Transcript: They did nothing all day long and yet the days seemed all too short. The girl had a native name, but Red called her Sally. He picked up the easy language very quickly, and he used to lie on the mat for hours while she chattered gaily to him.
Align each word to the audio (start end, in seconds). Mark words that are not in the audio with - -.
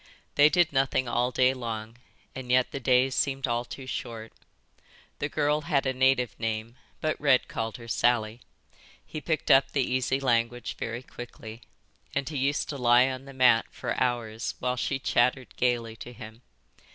They 0.33 0.49
did 0.49 0.73
nothing 0.73 1.07
all 1.07 1.29
day 1.29 1.53
long 1.53 1.97
and 2.33 2.49
yet 2.49 2.71
the 2.71 2.79
days 2.79 3.13
seemed 3.13 3.45
all 3.45 3.63
too 3.63 3.85
short. 3.85 4.33
The 5.19 5.29
girl 5.29 5.61
had 5.61 5.85
a 5.85 5.93
native 5.93 6.33
name, 6.39 6.75
but 7.01 7.21
Red 7.21 7.47
called 7.47 7.77
her 7.77 7.87
Sally. 7.87 8.41
He 9.05 9.21
picked 9.21 9.51
up 9.51 9.69
the 9.69 9.83
easy 9.85 10.19
language 10.19 10.75
very 10.79 11.03
quickly, 11.03 11.61
and 12.15 12.27
he 12.27 12.37
used 12.37 12.67
to 12.69 12.79
lie 12.79 13.09
on 13.11 13.25
the 13.25 13.31
mat 13.33 13.67
for 13.69 13.93
hours 14.01 14.55
while 14.57 14.75
she 14.75 14.97
chattered 14.97 15.55
gaily 15.55 15.95
to 15.97 16.13
him. 16.13 16.41